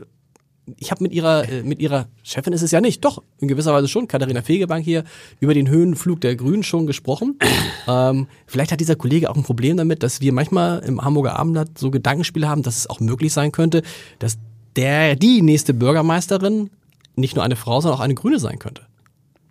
ich 0.78 0.90
habe 0.90 1.02
mit 1.02 1.12
ihrer 1.12 1.48
äh, 1.48 1.62
mit 1.62 1.80
ihrer 1.80 2.06
Chefin 2.22 2.52
ist 2.52 2.62
es 2.62 2.70
ja 2.70 2.80
nicht, 2.80 3.04
doch 3.04 3.22
in 3.38 3.48
gewisser 3.48 3.72
Weise 3.72 3.88
schon, 3.88 4.08
Katharina 4.08 4.42
Fegebank 4.42 4.84
hier 4.84 5.04
über 5.40 5.54
den 5.54 5.68
Höhenflug 5.68 6.20
der 6.20 6.36
Grünen 6.36 6.62
schon 6.62 6.86
gesprochen. 6.86 7.38
ähm, 7.88 8.28
vielleicht 8.46 8.72
hat 8.72 8.80
dieser 8.80 8.96
Kollege 8.96 9.30
auch 9.30 9.36
ein 9.36 9.42
Problem 9.42 9.76
damit, 9.76 10.02
dass 10.02 10.20
wir 10.20 10.32
manchmal 10.32 10.80
im 10.80 11.02
Hamburger 11.02 11.38
Abendblatt 11.38 11.78
so 11.78 11.90
Gedankenspiele 11.90 12.48
haben, 12.48 12.62
dass 12.62 12.76
es 12.76 12.88
auch 12.88 13.00
möglich 13.00 13.32
sein 13.32 13.52
könnte, 13.52 13.82
dass 14.18 14.38
der 14.76 15.16
die 15.16 15.42
nächste 15.42 15.74
Bürgermeisterin 15.74 16.70
nicht 17.16 17.34
nur 17.34 17.44
eine 17.44 17.56
Frau, 17.56 17.80
sondern 17.80 17.98
auch 17.98 18.04
eine 18.04 18.14
Grüne 18.14 18.38
sein 18.38 18.58
könnte. 18.58 18.82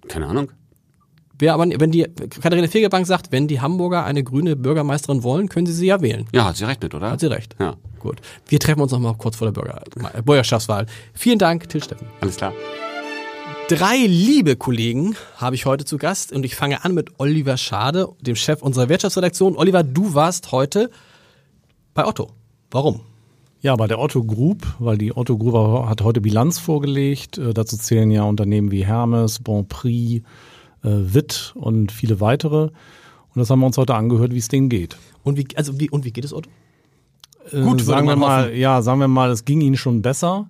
Keine 0.08 0.28
Ahnung. 0.28 0.52
Wer 1.40 1.54
aber, 1.54 1.68
wenn 1.80 1.92
die 1.92 2.04
Katharina 2.42 2.68
Fegebank 2.68 3.08
sagt, 3.08 3.32
wenn 3.32 3.48
die 3.48 3.62
Hamburger 3.62 4.04
eine 4.04 4.24
grüne 4.24 4.56
Bürgermeisterin 4.56 5.24
wollen, 5.24 5.48
können 5.50 5.66
sie 5.66 5.74
sie 5.74 5.88
ja 5.88 6.02
wählen. 6.02 6.28
Ja, 6.34 6.46
hat 6.46 6.58
sie 6.58 6.66
recht 6.68 6.84
mit, 6.84 6.94
oder? 6.94 7.12
Hat 7.12 7.22
sie 7.22 7.32
recht. 7.32 7.56
Ja, 7.60 7.76
Gut. 8.00 8.22
Wir 8.48 8.60
treffen 8.60 8.82
uns 8.82 8.92
noch 8.92 9.00
mal 9.00 9.14
kurz 9.14 9.36
vor 9.36 9.52
der 9.52 9.54
Bürger, 9.54 9.82
Bürgerschaftswahl. 10.24 10.86
Vielen 11.14 11.40
Dank, 11.40 11.68
Till 11.70 11.84
Steffen. 11.84 12.08
alles 12.22 12.38
klar. 12.38 12.54
Drei 13.68 13.98
liebe 14.08 14.56
Kollegen 14.56 15.16
habe 15.38 15.56
ich 15.56 15.66
heute 15.66 15.86
zu 15.86 15.98
Gast 15.98 16.32
und 16.32 16.44
ich 16.44 16.56
fange 16.56 16.84
an 16.84 16.94
mit 16.94 17.20
Oliver 17.20 17.56
Schade, 17.56 18.10
dem 18.20 18.36
Chef 18.36 18.64
unserer 18.64 18.90
Wirtschaftsredaktion. 18.90 19.56
Oliver, 19.56 19.84
du 19.84 20.16
warst 20.16 20.52
heute 20.52 20.90
bei 21.94 22.06
Otto. 22.06 22.32
Warum? 22.72 23.02
Ja, 23.62 23.76
bei 23.76 23.88
der 23.88 24.00
Otto 24.00 24.24
Group, 24.24 24.66
weil 24.80 24.98
die 24.98 25.16
Otto 25.16 25.38
Group 25.38 25.88
hat 25.88 26.02
heute 26.02 26.22
Bilanz 26.22 26.58
vorgelegt. 26.60 27.38
Äh, 27.38 27.54
dazu 27.54 27.78
zählen 27.78 28.10
ja 28.10 28.24
Unternehmen 28.24 28.72
wie 28.72 28.86
Hermes, 28.86 29.40
Bonprix, 29.40 30.22
äh, 30.22 30.22
Witt 30.82 31.54
und 31.56 31.92
viele 31.92 32.20
weitere. 32.22 32.64
Und 32.64 33.36
das 33.36 33.50
haben 33.50 33.60
wir 33.60 33.66
uns 33.66 33.78
heute 33.78 33.96
angehört, 33.96 34.34
wie 34.34 34.38
es 34.38 34.48
denen 34.48 34.70
geht. 34.70 34.98
Und 35.24 35.38
wie, 35.38 35.48
also 35.56 35.80
wie, 35.80 35.90
und 35.90 36.06
wie 36.06 36.12
geht 36.12 36.26
es 36.26 36.34
Otto? 36.34 36.50
Äh, 37.52 37.62
Gut, 37.62 37.82
sagen 37.82 38.08
wir 38.08 38.16
mal, 38.16 38.46
hoffen. 38.46 38.58
ja, 38.58 38.82
sagen 38.82 39.00
wir 39.00 39.08
mal, 39.08 39.30
es 39.30 39.46
ging 39.46 39.62
ihnen 39.62 39.78
schon 39.78 40.02
besser. 40.02 40.50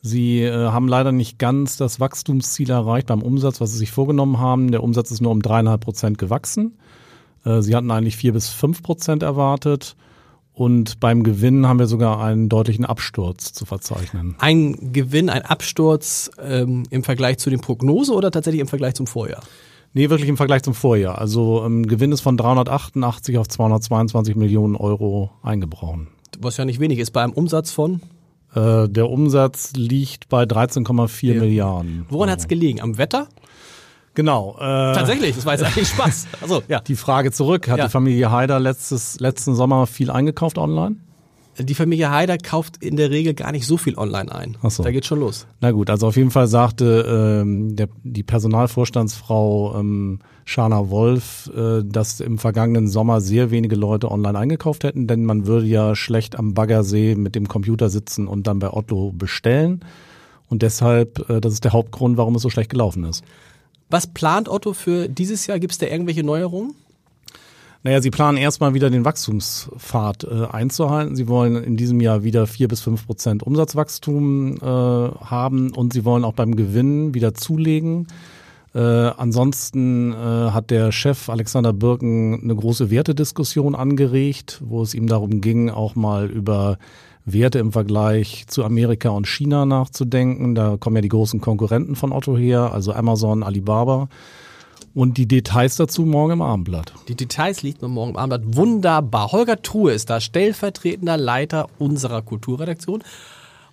Sie 0.00 0.42
äh, 0.42 0.68
haben 0.68 0.88
leider 0.88 1.12
nicht 1.12 1.38
ganz 1.38 1.76
das 1.76 1.98
Wachstumsziel 2.00 2.70
erreicht 2.70 3.06
beim 3.06 3.22
Umsatz, 3.22 3.60
was 3.60 3.72
sie 3.72 3.78
sich 3.78 3.90
vorgenommen 3.90 4.38
haben. 4.38 4.70
Der 4.70 4.82
Umsatz 4.82 5.10
ist 5.10 5.20
nur 5.20 5.32
um 5.32 5.42
dreieinhalb 5.42 5.80
Prozent 5.80 6.18
gewachsen. 6.18 6.76
Äh, 7.44 7.62
sie 7.62 7.74
hatten 7.74 7.90
eigentlich 7.90 8.16
vier 8.16 8.32
bis 8.32 8.48
fünf 8.48 8.82
Prozent 8.82 9.22
erwartet. 9.22 9.96
Und 10.54 11.00
beim 11.00 11.24
Gewinn 11.24 11.66
haben 11.66 11.80
wir 11.80 11.88
sogar 11.88 12.22
einen 12.22 12.48
deutlichen 12.48 12.84
Absturz 12.84 13.52
zu 13.52 13.64
verzeichnen. 13.66 14.36
Ein 14.38 14.92
Gewinn, 14.92 15.28
ein 15.28 15.42
Absturz 15.42 16.30
ähm, 16.40 16.84
im 16.90 17.02
Vergleich 17.02 17.38
zu 17.38 17.50
den 17.50 17.60
Prognosen 17.60 18.14
oder 18.14 18.30
tatsächlich 18.30 18.60
im 18.60 18.68
Vergleich 18.68 18.94
zum 18.94 19.08
Vorjahr? 19.08 19.42
Nee, 19.94 20.10
wirklich 20.10 20.28
im 20.28 20.36
Vergleich 20.36 20.62
zum 20.62 20.74
Vorjahr. 20.74 21.18
Also 21.18 21.64
ähm, 21.64 21.86
Gewinn 21.86 22.12
ist 22.12 22.20
von 22.20 22.36
388 22.36 23.36
auf 23.38 23.48
222 23.48 24.36
Millionen 24.36 24.76
Euro 24.76 25.30
eingebrochen. 25.42 26.08
Was 26.38 26.56
ja 26.56 26.64
nicht 26.64 26.78
wenig 26.80 26.98
ist, 27.00 27.10
bei 27.10 27.22
einem 27.22 27.32
Umsatz 27.32 27.72
von. 27.72 28.00
Äh, 28.54 28.88
der 28.88 29.10
Umsatz 29.10 29.72
liegt 29.74 30.28
bei 30.28 30.44
13,4 30.44 31.26
Ja. 31.34 31.40
Milliarden. 31.40 32.06
Woran 32.10 32.28
Euro. 32.28 32.32
hat's 32.32 32.46
gelegen? 32.48 32.80
Am 32.80 32.96
Wetter? 32.98 33.28
Genau. 34.14 34.56
Äh, 34.58 34.62
Tatsächlich, 34.94 35.34
das 35.34 35.44
war 35.46 35.54
jetzt 35.54 35.64
eigentlich 35.66 35.88
Spaß. 35.88 36.26
Also 36.40 36.62
ja. 36.68 36.80
Die 36.80 36.96
Frage 36.96 37.32
zurück, 37.32 37.68
hat 37.68 37.78
Ja. 37.78 37.86
die 37.86 37.90
Familie 37.90 38.30
Haider 38.30 38.60
letztes, 38.60 39.18
letzten 39.20 39.54
Sommer 39.54 39.86
viel 39.86 40.10
eingekauft 40.10 40.58
online? 40.58 40.96
die 41.56 41.76
Familie 41.76 42.10
Haider 42.10 42.36
kauft 42.36 42.78
in 42.82 42.96
der 42.96 43.10
Regel 43.10 43.32
gar 43.32 43.52
nicht 43.52 43.64
so 43.64 43.76
viel 43.76 43.96
online 43.96 44.34
ein. 44.34 44.56
Ach 44.64 44.72
so. 44.72 44.82
Da 44.82 44.90
geht 44.90 45.06
schon 45.06 45.20
los. 45.20 45.46
Na 45.60 45.70
gut, 45.70 45.88
also 45.88 46.08
auf 46.08 46.16
jeden 46.16 46.32
Fall 46.32 46.48
sagte 46.48 47.40
ähm, 47.42 47.76
der, 47.76 47.88
die 48.02 48.24
Personalvorstandsfrau 48.88 49.78
ähm, 49.78 50.18
Shana 50.44 50.90
Wolf, 50.90 51.50
äh, 51.56 51.82
dass 51.84 52.20
im 52.20 52.38
vergangenen 52.38 52.88
Sommer 52.88 53.20
sehr 53.20 53.50
wenige 53.50 53.76
Leute 53.76 54.10
online 54.10 54.38
eingekauft 54.38 54.84
hätten, 54.84 55.06
denn 55.06 55.24
man 55.24 55.46
würde 55.46 55.66
ja 55.66 55.94
schlecht 55.94 56.36
am 56.36 56.54
Baggersee 56.54 57.14
mit 57.14 57.34
dem 57.34 57.48
Computer 57.48 57.88
sitzen 57.88 58.26
und 58.26 58.46
dann 58.46 58.58
bei 58.58 58.72
Otto 58.72 59.12
bestellen. 59.12 59.80
Und 60.48 60.62
deshalb, 60.62 61.28
äh, 61.30 61.40
das 61.40 61.52
ist 61.54 61.64
der 61.64 61.72
Hauptgrund, 61.72 62.16
warum 62.16 62.34
es 62.34 62.42
so 62.42 62.50
schlecht 62.50 62.70
gelaufen 62.70 63.04
ist. 63.04 63.24
Was 63.90 64.06
plant 64.06 64.48
Otto 64.48 64.72
für 64.72 65.08
dieses 65.08 65.46
Jahr? 65.46 65.58
Gibt 65.58 65.72
es 65.72 65.78
da 65.78 65.86
irgendwelche 65.86 66.24
Neuerungen? 66.24 66.74
Naja, 67.84 68.00
sie 68.00 68.10
planen 68.10 68.38
erstmal 68.38 68.72
wieder 68.72 68.88
den 68.88 69.04
Wachstumspfad 69.04 70.24
äh, 70.24 70.46
einzuhalten. 70.46 71.16
Sie 71.16 71.28
wollen 71.28 71.62
in 71.62 71.76
diesem 71.76 72.00
Jahr 72.00 72.24
wieder 72.24 72.46
vier 72.46 72.66
bis 72.66 72.80
fünf 72.80 73.06
Prozent 73.06 73.42
Umsatzwachstum 73.42 74.56
äh, 74.56 74.64
haben 74.64 75.74
und 75.74 75.92
sie 75.92 76.06
wollen 76.06 76.24
auch 76.24 76.32
beim 76.32 76.56
Gewinn 76.56 77.12
wieder 77.12 77.34
zulegen. 77.34 78.06
Äh, 78.74 78.80
ansonsten 78.80 80.12
äh, 80.12 80.16
hat 80.16 80.70
der 80.70 80.90
Chef 80.90 81.28
Alexander 81.28 81.72
Birken 81.72 82.42
eine 82.42 82.56
große 82.56 82.90
Wertediskussion 82.90 83.76
angeregt, 83.76 84.60
wo 84.64 84.82
es 84.82 84.94
ihm 84.94 85.06
darum 85.06 85.40
ging, 85.40 85.70
auch 85.70 85.94
mal 85.94 86.28
über 86.28 86.78
Werte 87.24 87.60
im 87.60 87.72
Vergleich 87.72 88.46
zu 88.48 88.64
Amerika 88.64 89.10
und 89.10 89.28
China 89.28 89.64
nachzudenken. 89.64 90.54
Da 90.54 90.76
kommen 90.76 90.96
ja 90.96 91.02
die 91.02 91.08
großen 91.08 91.40
Konkurrenten 91.40 91.94
von 91.94 92.12
Otto 92.12 92.36
her, 92.36 92.72
also 92.72 92.92
Amazon, 92.92 93.42
Alibaba. 93.44 94.08
Und 94.92 95.18
die 95.18 95.26
Details 95.26 95.76
dazu 95.76 96.02
morgen 96.02 96.34
im 96.34 96.42
Abendblatt. 96.42 96.92
Die 97.08 97.16
Details 97.16 97.62
liegt 97.62 97.82
man 97.82 97.92
morgen 97.92 98.10
im 98.10 98.16
Abendblatt. 98.16 98.56
Wunderbar. 98.56 99.32
Holger 99.32 99.60
Truhe 99.62 99.92
ist 99.92 100.10
da, 100.10 100.20
stellvertretender 100.20 101.16
Leiter 101.16 101.68
unserer 101.78 102.22
Kulturredaktion. 102.22 103.02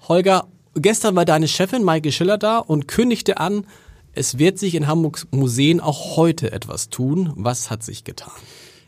Holger, 0.08 0.46
gestern 0.76 1.16
war 1.16 1.26
deine 1.26 1.48
Chefin 1.48 1.84
Maike 1.84 2.12
Schiller 2.12 2.38
da 2.38 2.58
und 2.60 2.88
kündigte 2.88 3.38
an, 3.38 3.66
es 4.14 4.38
wird 4.38 4.60
sich 4.60 4.76
in 4.76 4.88
Hamburgs 4.88 5.28
Museen 5.32 5.80
auch 5.80 6.18
heute 6.18 6.52
etwas 6.52 6.90
tun. 6.90 7.32
Was 7.36 7.70
hat 7.70 7.84
sich 7.84 8.04
getan? 8.04 8.34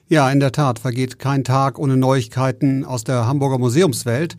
Ja, 0.10 0.30
in 0.30 0.40
der 0.40 0.52
Tat 0.52 0.80
vergeht 0.80 1.18
kein 1.18 1.44
Tag 1.44 1.80
ohne 1.80 1.98
Neuigkeiten 1.98 2.84
aus 2.84 3.04
der 3.04 3.26
Hamburger 3.26 3.58
Museumswelt. 3.58 4.36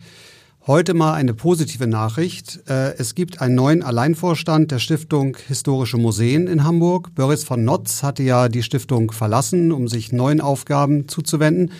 Heute 0.67 0.93
mal 0.93 1.13
eine 1.13 1.33
positive 1.33 1.85
Nachricht. 1.85 2.61
Äh, 2.67 2.95
es 2.97 3.13
gibt 3.13 3.41
einen 3.41 3.55
neuen 3.55 3.83
Alleinvorstand 3.83 4.71
der 4.71 4.79
Stiftung 4.79 5.37
Historische 5.47 5.97
Museen 5.97 6.47
in 6.47 6.63
Hamburg. 6.63 7.13
Boris 7.13 7.43
von 7.43 7.63
Notz 7.63 8.01
hatte 8.01 8.23
ja 8.23 8.49
die 8.49 8.63
Stiftung 8.63 9.11
verlassen, 9.11 9.71
um 9.71 9.87
sich 9.87 10.11
neuen 10.11 10.41
Aufgaben 10.41 11.07
zuzuwenden. 11.07 11.71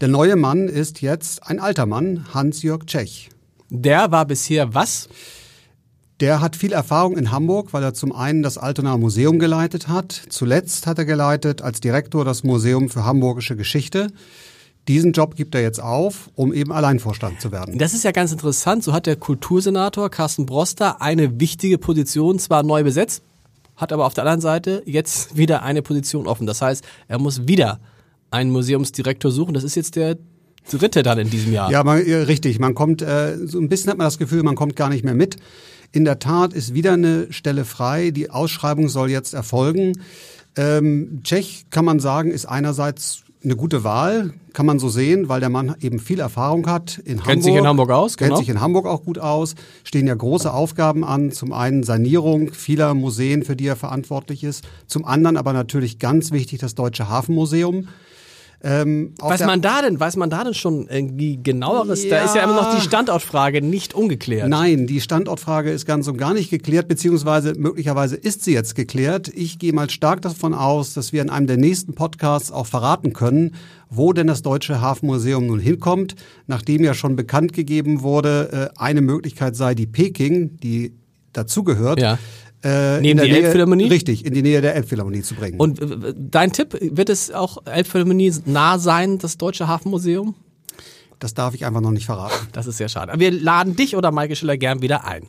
Der 0.00 0.08
neue 0.08 0.34
Mann 0.34 0.66
ist 0.68 1.02
jetzt 1.02 1.46
ein 1.46 1.60
alter 1.60 1.86
Mann, 1.86 2.26
Hans-Jörg 2.34 2.86
Tschech. 2.86 3.30
Der 3.70 4.10
war 4.10 4.24
bisher 4.24 4.74
was? 4.74 5.08
Der 6.20 6.40
hat 6.40 6.56
viel 6.56 6.72
Erfahrung 6.72 7.16
in 7.16 7.32
Hamburg, 7.32 7.72
weil 7.72 7.82
er 7.82 7.94
zum 7.94 8.12
einen 8.12 8.42
das 8.42 8.58
Altonaer 8.58 8.98
Museum 8.98 9.38
geleitet 9.38 9.88
hat. 9.88 10.12
Zuletzt 10.28 10.86
hat 10.86 10.98
er 10.98 11.04
geleitet 11.04 11.62
als 11.62 11.80
Direktor 11.80 12.24
das 12.24 12.44
Museum 12.44 12.90
für 12.90 13.04
Hamburgische 13.04 13.56
Geschichte. 13.56 14.08
Diesen 14.88 15.12
Job 15.12 15.36
gibt 15.36 15.54
er 15.54 15.62
jetzt 15.62 15.80
auf, 15.80 16.30
um 16.34 16.52
eben 16.52 16.72
Alleinvorstand 16.72 17.40
zu 17.40 17.52
werden. 17.52 17.78
Das 17.78 17.94
ist 17.94 18.02
ja 18.02 18.10
ganz 18.10 18.32
interessant. 18.32 18.82
So 18.82 18.92
hat 18.92 19.06
der 19.06 19.16
Kultursenator 19.16 20.10
Carsten 20.10 20.44
Broster 20.44 21.00
eine 21.00 21.38
wichtige 21.38 21.78
Position 21.78 22.40
zwar 22.40 22.64
neu 22.64 22.82
besetzt, 22.82 23.22
hat 23.76 23.92
aber 23.92 24.06
auf 24.06 24.14
der 24.14 24.24
anderen 24.24 24.40
Seite 24.40 24.82
jetzt 24.84 25.36
wieder 25.36 25.62
eine 25.62 25.82
Position 25.82 26.26
offen. 26.26 26.46
Das 26.48 26.62
heißt, 26.62 26.84
er 27.06 27.18
muss 27.18 27.46
wieder 27.46 27.78
einen 28.32 28.50
Museumsdirektor 28.50 29.30
suchen. 29.30 29.54
Das 29.54 29.62
ist 29.62 29.76
jetzt 29.76 29.94
der 29.94 30.18
dritte 30.70 31.04
dann 31.04 31.18
in 31.18 31.30
diesem 31.30 31.52
Jahr. 31.52 31.70
Ja, 31.70 31.84
man, 31.84 31.98
richtig. 31.98 32.58
Man 32.58 32.74
kommt, 32.74 33.02
äh, 33.02 33.36
so 33.46 33.60
ein 33.60 33.68
bisschen 33.68 33.90
hat 33.90 33.98
man 33.98 34.06
das 34.06 34.18
Gefühl, 34.18 34.42
man 34.42 34.56
kommt 34.56 34.74
gar 34.74 34.88
nicht 34.88 35.04
mehr 35.04 35.14
mit. 35.14 35.36
In 35.92 36.04
der 36.04 36.18
Tat 36.18 36.52
ist 36.52 36.74
wieder 36.74 36.94
eine 36.94 37.32
Stelle 37.32 37.64
frei. 37.64 38.10
Die 38.10 38.30
Ausschreibung 38.30 38.88
soll 38.88 39.10
jetzt 39.10 39.34
erfolgen. 39.34 39.92
Ähm, 40.56 41.20
Tschech 41.22 41.66
kann 41.70 41.84
man 41.84 42.00
sagen, 42.00 42.30
ist 42.30 42.46
einerseits 42.46 43.24
eine 43.44 43.56
gute 43.56 43.82
Wahl, 43.84 44.32
kann 44.52 44.66
man 44.66 44.78
so 44.78 44.88
sehen, 44.88 45.28
weil 45.28 45.40
der 45.40 45.48
Mann 45.48 45.74
eben 45.80 45.98
viel 45.98 46.20
Erfahrung 46.20 46.66
hat 46.66 46.98
in 46.98 47.04
kennt 47.04 47.20
Hamburg. 47.20 47.26
Kennt 47.26 47.44
sich 47.44 47.54
in 47.54 47.66
Hamburg 47.66 47.90
aus, 47.90 48.16
Kennt 48.16 48.28
genau. 48.28 48.38
sich 48.38 48.48
in 48.48 48.60
Hamburg 48.60 48.86
auch 48.86 49.02
gut 49.02 49.18
aus. 49.18 49.54
Stehen 49.84 50.06
ja 50.06 50.14
große 50.14 50.52
Aufgaben 50.52 51.04
an. 51.04 51.32
Zum 51.32 51.52
einen 51.52 51.82
Sanierung 51.82 52.52
vieler 52.52 52.94
Museen, 52.94 53.42
für 53.42 53.56
die 53.56 53.66
er 53.66 53.76
verantwortlich 53.76 54.44
ist. 54.44 54.64
Zum 54.86 55.04
anderen 55.04 55.36
aber 55.36 55.52
natürlich 55.52 55.98
ganz 55.98 56.30
wichtig 56.30 56.60
das 56.60 56.74
Deutsche 56.74 57.08
Hafenmuseum. 57.08 57.88
Ähm, 58.64 59.14
weiß 59.18 59.44
man 59.44 59.60
da 59.60 59.82
denn, 59.82 59.98
weiß 59.98 60.16
man 60.16 60.30
da 60.30 60.44
denn 60.44 60.54
schon 60.54 60.86
irgendwie 60.88 61.42
genaueres? 61.42 62.04
Ja. 62.04 62.10
Da 62.10 62.24
ist 62.24 62.36
ja 62.36 62.44
immer 62.44 62.54
noch 62.54 62.74
die 62.76 62.80
Standortfrage 62.80 63.60
nicht 63.60 63.92
ungeklärt. 63.92 64.48
Nein, 64.48 64.86
die 64.86 65.00
Standortfrage 65.00 65.70
ist 65.70 65.84
ganz 65.84 66.06
und 66.06 66.16
gar 66.16 66.32
nicht 66.32 66.48
geklärt, 66.48 66.86
beziehungsweise 66.86 67.54
möglicherweise 67.56 68.14
ist 68.14 68.44
sie 68.44 68.52
jetzt 68.52 68.76
geklärt. 68.76 69.28
Ich 69.34 69.58
gehe 69.58 69.72
mal 69.72 69.90
stark 69.90 70.22
davon 70.22 70.54
aus, 70.54 70.94
dass 70.94 71.12
wir 71.12 71.22
in 71.22 71.30
einem 71.30 71.48
der 71.48 71.56
nächsten 71.56 71.94
Podcasts 71.94 72.52
auch 72.52 72.66
verraten 72.66 73.12
können, 73.12 73.56
wo 73.90 74.12
denn 74.12 74.28
das 74.28 74.42
Deutsche 74.42 74.80
Hafenmuseum 74.80 75.46
nun 75.46 75.58
hinkommt, 75.58 76.14
nachdem 76.46 76.84
ja 76.84 76.94
schon 76.94 77.16
bekannt 77.16 77.52
gegeben 77.52 78.02
wurde, 78.02 78.70
äh, 78.76 78.80
eine 78.80 79.00
Möglichkeit 79.00 79.56
sei 79.56 79.74
die 79.74 79.86
Peking, 79.86 80.56
die 80.58 80.94
dazugehört. 81.32 82.00
Ja. 82.00 82.18
Äh, 82.64 83.00
Neben 83.00 83.20
die 83.20 83.28
Nähe, 83.28 83.42
Elbphilharmonie? 83.42 83.88
Richtig, 83.88 84.24
in 84.24 84.34
die 84.34 84.42
Nähe 84.42 84.60
der 84.60 84.74
Elbphilharmonie 84.76 85.22
zu 85.22 85.34
bringen. 85.34 85.58
Und 85.58 85.80
äh, 85.80 86.14
dein 86.16 86.52
Tipp, 86.52 86.76
wird 86.80 87.08
es 87.08 87.30
auch 87.32 87.58
Elbphilharmonie 87.66 88.32
nah 88.46 88.78
sein, 88.78 89.18
das 89.18 89.36
Deutsche 89.36 89.66
Hafenmuseum? 89.66 90.34
Das 91.18 91.34
darf 91.34 91.54
ich 91.54 91.64
einfach 91.64 91.80
noch 91.80 91.90
nicht 91.90 92.06
verraten. 92.06 92.48
Das 92.52 92.66
ist 92.66 92.76
sehr 92.76 92.88
schade. 92.88 93.12
Wir 93.18 93.30
laden 93.30 93.76
dich 93.76 93.96
oder 93.96 94.10
Maike 94.10 94.36
Schiller 94.36 94.56
gern 94.56 94.82
wieder 94.82 95.04
ein. 95.04 95.26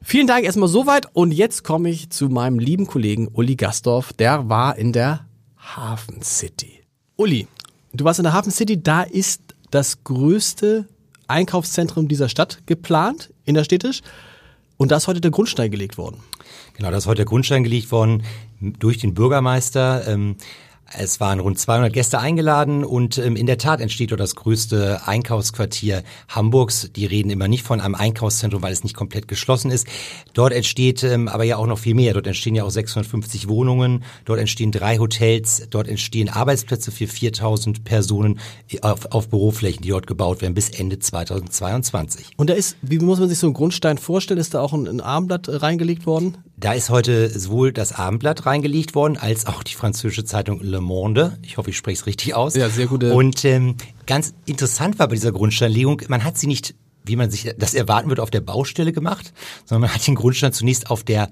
Vielen 0.00 0.26
Dank 0.26 0.44
erstmal 0.44 0.68
soweit 0.68 1.06
und 1.12 1.30
jetzt 1.30 1.62
komme 1.62 1.88
ich 1.88 2.10
zu 2.10 2.28
meinem 2.28 2.58
lieben 2.58 2.86
Kollegen 2.86 3.28
Uli 3.28 3.54
Gastorf. 3.54 4.12
Der 4.12 4.48
war 4.48 4.76
in 4.76 4.92
der 4.92 5.26
Hafen 5.56 6.22
City. 6.22 6.82
Uli, 7.16 7.46
du 7.92 8.04
warst 8.04 8.18
in 8.18 8.24
der 8.24 8.32
Hafen 8.32 8.50
City, 8.50 8.82
da 8.82 9.02
ist 9.02 9.42
das 9.70 10.02
größte 10.02 10.88
Einkaufszentrum 11.28 12.08
dieser 12.08 12.28
Stadt 12.28 12.62
geplant, 12.66 13.32
innerstädtisch. 13.44 14.02
Und 14.82 14.90
da 14.90 14.96
ist 14.96 15.06
heute 15.06 15.20
der 15.20 15.30
Grundstein 15.30 15.70
gelegt 15.70 15.96
worden. 15.96 16.16
Genau, 16.74 16.90
da 16.90 16.96
ist 16.96 17.06
heute 17.06 17.18
der 17.18 17.26
Grundstein 17.26 17.62
gelegt 17.62 17.92
worden 17.92 18.24
durch 18.60 18.98
den 18.98 19.14
Bürgermeister. 19.14 20.08
Ähm, 20.08 20.34
es 20.98 21.20
waren 21.20 21.40
rund 21.40 21.58
200 21.58 21.92
Gäste 21.92 22.18
eingeladen 22.18 22.84
und 22.84 23.18
ähm, 23.18 23.36
in 23.36 23.46
der 23.46 23.58
Tat 23.58 23.80
entsteht 23.80 24.10
dort 24.10 24.20
das 24.20 24.36
größte 24.36 25.00
Einkaufsquartier 25.06 26.02
Hamburgs. 26.28 26.90
Die 26.94 27.06
reden 27.06 27.30
immer 27.30 27.48
nicht 27.48 27.62
von 27.64 27.80
einem 27.80 27.94
Einkaufszentrum, 27.94 28.62
weil 28.62 28.72
es 28.72 28.84
nicht 28.84 28.96
komplett 28.96 29.28
geschlossen 29.28 29.70
ist. 29.70 29.86
Dort 30.34 30.52
entsteht 30.52 31.02
ähm, 31.02 31.28
aber 31.28 31.44
ja 31.44 31.56
auch 31.56 31.66
noch 31.66 31.78
viel 31.78 31.94
mehr. 31.94 32.14
Dort 32.14 32.26
entstehen 32.26 32.54
ja 32.54 32.64
auch 32.64 32.70
650 32.70 33.48
Wohnungen, 33.48 34.04
dort 34.24 34.38
entstehen 34.38 34.72
drei 34.72 34.98
Hotels, 34.98 35.66
dort 35.70 35.88
entstehen 35.88 36.28
Arbeitsplätze 36.28 36.90
für 36.90 37.06
4000 37.06 37.84
Personen 37.84 38.38
auf, 38.82 39.06
auf 39.12 39.28
Büroflächen, 39.28 39.82
die 39.82 39.90
dort 39.90 40.06
gebaut 40.06 40.42
werden 40.42 40.54
bis 40.54 40.70
Ende 40.70 40.98
2022. 40.98 42.32
Und 42.36 42.50
da 42.50 42.54
ist, 42.54 42.76
wie 42.82 42.98
muss 42.98 43.18
man 43.18 43.28
sich 43.28 43.38
so 43.38 43.46
einen 43.46 43.54
Grundstein 43.54 43.98
vorstellen? 43.98 44.40
Ist 44.40 44.54
da 44.54 44.60
auch 44.60 44.72
ein, 44.72 44.86
ein 44.86 45.00
Abendblatt 45.00 45.48
reingelegt 45.62 46.06
worden? 46.06 46.36
Da 46.62 46.74
ist 46.74 46.90
heute 46.90 47.28
sowohl 47.28 47.72
das 47.72 47.90
Abendblatt 47.90 48.46
reingelegt 48.46 48.94
worden, 48.94 49.16
als 49.16 49.48
auch 49.48 49.64
die 49.64 49.74
französische 49.74 50.24
Zeitung 50.24 50.60
Le 50.62 50.80
Monde. 50.80 51.36
Ich 51.42 51.56
hoffe, 51.56 51.70
ich 51.70 51.76
spreche 51.76 52.02
es 52.02 52.06
richtig 52.06 52.36
aus. 52.36 52.54
Ja, 52.54 52.68
sehr 52.68 52.86
gute. 52.86 53.12
Und 53.14 53.44
ähm, 53.44 53.74
ganz 54.06 54.32
interessant 54.46 55.00
war 55.00 55.08
bei 55.08 55.16
dieser 55.16 55.32
Grundsteinlegung, 55.32 56.02
man 56.06 56.22
hat 56.22 56.38
sie 56.38 56.46
nicht, 56.46 56.76
wie 57.04 57.16
man 57.16 57.32
sich 57.32 57.52
das 57.58 57.74
erwarten 57.74 58.10
würde, 58.10 58.22
auf 58.22 58.30
der 58.30 58.42
Baustelle 58.42 58.92
gemacht, 58.92 59.32
sondern 59.64 59.88
man 59.88 59.94
hat 59.94 60.06
den 60.06 60.14
Grundstein 60.14 60.52
zunächst 60.52 60.88
auf 60.88 61.02
der 61.02 61.30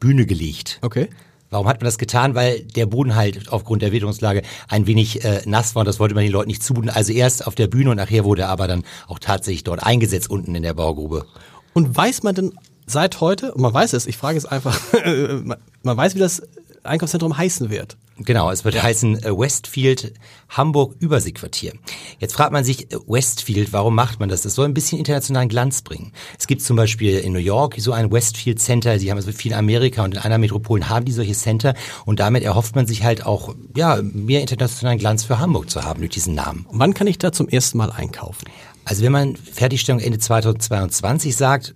Bühne 0.00 0.26
gelegt. 0.26 0.80
Okay. 0.82 1.10
Warum 1.50 1.68
hat 1.68 1.80
man 1.80 1.84
das 1.84 1.96
getan? 1.96 2.34
Weil 2.34 2.62
der 2.62 2.86
Boden 2.86 3.14
halt 3.14 3.52
aufgrund 3.52 3.82
der 3.82 3.92
Witterungslage 3.92 4.42
ein 4.66 4.88
wenig 4.88 5.24
äh, 5.24 5.42
nass 5.44 5.76
war 5.76 5.82
und 5.82 5.86
das 5.86 6.00
wollte 6.00 6.16
man 6.16 6.24
den 6.24 6.32
Leuten 6.32 6.48
nicht 6.48 6.64
zumuten. 6.64 6.90
Also 6.90 7.12
erst 7.12 7.46
auf 7.46 7.54
der 7.54 7.68
Bühne 7.68 7.90
und 7.90 7.98
nachher 7.98 8.24
wurde 8.24 8.42
er 8.42 8.48
aber 8.48 8.66
dann 8.66 8.82
auch 9.06 9.20
tatsächlich 9.20 9.62
dort 9.62 9.80
eingesetzt 9.80 10.28
unten 10.28 10.56
in 10.56 10.64
der 10.64 10.74
Baugrube. 10.74 11.26
Und 11.72 11.96
weiß 11.96 12.24
man 12.24 12.34
denn 12.34 12.52
seit 12.92 13.20
heute, 13.20 13.52
und 13.54 13.62
man 13.62 13.74
weiß 13.74 13.92
es, 13.94 14.06
ich 14.06 14.16
frage 14.16 14.38
es 14.38 14.46
einfach, 14.46 14.78
man 15.82 15.96
weiß, 15.96 16.14
wie 16.14 16.20
das 16.20 16.42
Einkaufszentrum 16.84 17.36
heißen 17.36 17.70
wird. 17.70 17.96
Genau, 18.18 18.50
es 18.50 18.64
wird 18.64 18.74
ja. 18.74 18.82
heißen 18.82 19.22
äh, 19.24 19.36
Westfield 19.36 20.12
Hamburg 20.48 20.94
Überseequartier. 20.98 21.72
Jetzt 22.18 22.34
fragt 22.34 22.52
man 22.52 22.62
sich, 22.62 22.92
äh, 22.92 22.96
Westfield, 23.06 23.72
warum 23.72 23.94
macht 23.94 24.20
man 24.20 24.28
das? 24.28 24.42
Das 24.42 24.54
soll 24.54 24.66
ein 24.66 24.74
bisschen 24.74 24.98
internationalen 24.98 25.48
Glanz 25.48 25.82
bringen. 25.82 26.12
Es 26.38 26.46
gibt 26.46 26.62
zum 26.62 26.76
Beispiel 26.76 27.18
in 27.18 27.32
New 27.32 27.38
York 27.38 27.76
so 27.78 27.92
ein 27.92 28.12
Westfield 28.12 28.60
Center, 28.60 28.98
die 28.98 29.10
haben 29.10 29.18
also 29.18 29.32
viel 29.32 29.52
in 29.52 29.58
Amerika 29.58 30.04
und 30.04 30.14
in 30.14 30.20
einer 30.20 30.38
Metropolen 30.38 30.88
haben 30.88 31.04
die 31.04 31.12
solche 31.12 31.32
Center 31.32 31.74
und 32.04 32.20
damit 32.20 32.42
erhofft 32.42 32.76
man 32.76 32.86
sich 32.86 33.02
halt 33.02 33.24
auch 33.24 33.54
ja 33.74 34.00
mehr 34.02 34.42
internationalen 34.42 34.98
Glanz 34.98 35.24
für 35.24 35.38
Hamburg 35.38 35.70
zu 35.70 35.82
haben 35.82 36.00
durch 36.00 36.12
diesen 36.12 36.34
Namen. 36.34 36.66
Und 36.68 36.78
wann 36.78 36.94
kann 36.94 37.06
ich 37.06 37.18
da 37.18 37.32
zum 37.32 37.48
ersten 37.48 37.78
Mal 37.78 37.90
einkaufen? 37.90 38.44
Also 38.84 39.02
wenn 39.02 39.12
man 39.12 39.36
Fertigstellung 39.36 40.00
Ende 40.00 40.18
2022 40.18 41.34
sagt, 41.34 41.74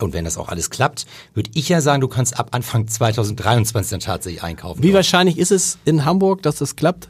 und 0.00 0.12
wenn 0.12 0.24
das 0.24 0.38
auch 0.38 0.48
alles 0.48 0.70
klappt, 0.70 1.06
würde 1.34 1.50
ich 1.54 1.68
ja 1.68 1.80
sagen, 1.80 2.00
du 2.00 2.08
kannst 2.08 2.38
ab 2.38 2.48
Anfang 2.52 2.86
2023 2.86 3.90
dann 3.90 4.00
tatsächlich 4.00 4.42
einkaufen. 4.42 4.82
Wie 4.82 4.88
dort. 4.88 4.96
wahrscheinlich 4.96 5.38
ist 5.38 5.50
es 5.50 5.78
in 5.84 6.04
Hamburg, 6.04 6.42
dass 6.42 6.56
das 6.56 6.76
klappt? 6.76 7.08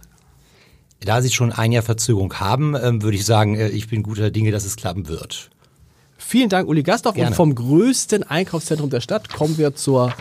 Da 1.00 1.22
Sie 1.22 1.30
schon 1.30 1.52
ein 1.52 1.70
Jahr 1.70 1.82
Verzögerung 1.82 2.34
haben, 2.34 2.74
ähm, 2.74 3.02
würde 3.02 3.16
ich 3.16 3.24
sagen, 3.24 3.54
äh, 3.54 3.68
ich 3.68 3.88
bin 3.88 4.02
guter 4.02 4.30
Dinge, 4.30 4.50
dass 4.50 4.64
es 4.64 4.76
klappen 4.76 5.08
wird. 5.08 5.50
Vielen 6.16 6.48
Dank, 6.48 6.68
Uli 6.68 6.82
Gastorf. 6.82 7.14
Gerne. 7.14 7.30
Und 7.30 7.36
vom 7.36 7.54
größten 7.54 8.24
Einkaufszentrum 8.24 8.90
der 8.90 9.00
Stadt 9.00 9.32
kommen 9.32 9.56
wir 9.58 9.74
zur 9.76 10.12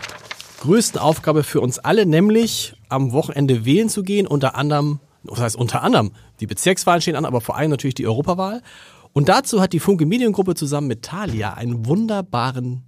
größten 0.60 1.00
Aufgabe 1.00 1.42
für 1.42 1.60
uns 1.60 1.78
alle, 1.78 2.06
nämlich 2.06 2.74
am 2.88 3.12
Wochenende 3.12 3.64
wählen 3.64 3.88
zu 3.88 4.04
gehen. 4.04 4.26
Unter 4.26 4.54
anderem, 4.54 5.00
das 5.24 5.40
heißt 5.40 5.56
unter 5.56 5.82
anderem, 5.82 6.12
die 6.40 6.46
Bezirkswahlen 6.46 7.02
stehen 7.02 7.16
an, 7.16 7.24
aber 7.24 7.40
vor 7.40 7.56
allem 7.56 7.70
natürlich 7.70 7.94
die 7.94 8.06
Europawahl. 8.06 8.62
Und 9.18 9.28
dazu 9.28 9.60
hat 9.60 9.72
die 9.72 9.80
Funke 9.80 10.06
Mediengruppe 10.06 10.54
zusammen 10.54 10.86
mit 10.86 11.02
Thalia 11.02 11.54
einen 11.54 11.86
wunderbaren 11.86 12.84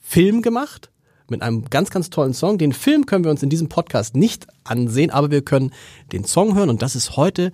Film 0.00 0.42
gemacht 0.42 0.90
mit 1.28 1.40
einem 1.40 1.66
ganz, 1.70 1.90
ganz 1.90 2.10
tollen 2.10 2.34
Song. 2.34 2.58
Den 2.58 2.72
Film 2.72 3.06
können 3.06 3.22
wir 3.22 3.30
uns 3.30 3.44
in 3.44 3.48
diesem 3.48 3.68
Podcast 3.68 4.16
nicht 4.16 4.48
ansehen, 4.64 5.12
aber 5.12 5.30
wir 5.30 5.42
können 5.42 5.72
den 6.10 6.24
Song 6.24 6.56
hören 6.56 6.68
und 6.68 6.82
das 6.82 6.96
ist 6.96 7.16
heute 7.16 7.52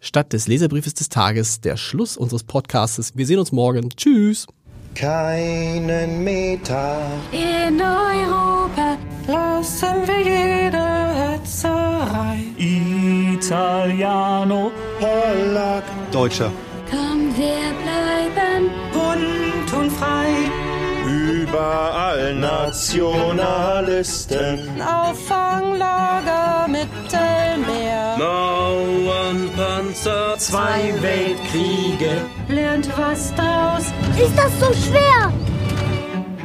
statt 0.00 0.32
des 0.32 0.48
Leserbriefes 0.48 0.94
des 0.94 1.10
Tages 1.10 1.60
der 1.60 1.76
Schluss 1.76 2.16
unseres 2.16 2.42
Podcasts. 2.42 3.12
Wir 3.14 3.24
sehen 3.24 3.38
uns 3.38 3.52
morgen. 3.52 3.88
Tschüss. 3.90 4.48
Keinen 4.96 6.24
Meter 6.24 7.06
In 7.30 7.80
Europa 7.80 8.98
lassen 9.28 10.08
wir 10.08 10.18
jede 10.18 11.38
Hetzerei. 11.38 12.40
Italiano, 13.36 14.72
Polack 14.98 15.84
Deutscher. 16.10 16.50
Komm, 16.94 17.34
wir 17.36 17.72
bleiben 17.82 18.70
Bunt 18.92 19.72
und 19.72 19.90
frei. 19.92 20.28
Überall 21.06 22.34
Nationalisten 22.34 24.80
Auffanglager 24.80 26.66
Mittelmeer. 26.68 28.16
Mauern, 28.18 29.50
Panzer, 29.56 30.36
zwei 30.38 30.94
Weltkriege. 31.00 32.22
Lernt 32.48 32.88
was 32.96 33.34
draus. 33.34 33.92
Ist 34.16 34.38
das 34.38 34.52
so 34.60 34.72
schwer? 34.72 35.32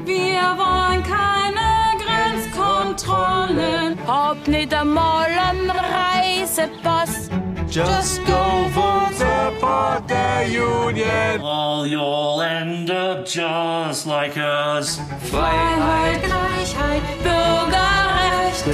Wir 0.06 0.41
wollen 0.58 1.03
keine 1.03 1.94
Grenzkontrollen. 2.03 4.00
Ob 4.08 4.48
nicht 4.48 4.74
einmal 4.74 5.27
ein 5.27 5.70
Reisepass. 5.70 7.29
Just 7.69 8.25
go 8.25 8.67
vote 8.73 9.13
for 9.59 10.01
the 10.07 10.49
union. 10.51 11.41
Well, 11.41 11.85
you'll 11.85 12.41
end 12.41 12.89
up 12.89 13.27
just 13.27 14.07
like 14.07 14.38
us. 14.38 14.97
Freiheit, 15.29 16.23
Gleichheit, 16.23 17.03
Bürgerrechte, 17.23 18.73